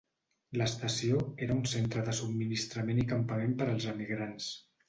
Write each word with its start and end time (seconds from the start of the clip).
L'estació 0.61 1.19
era 1.47 1.57
un 1.57 1.61
centre 1.73 2.05
de 2.09 2.17
subministrament 2.21 3.05
i 3.05 3.07
campament 3.15 3.57
per 3.61 3.69
als 3.75 3.91
emigrants. 3.97 4.53